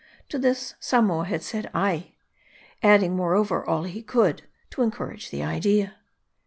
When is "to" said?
0.29-0.39, 4.71-4.81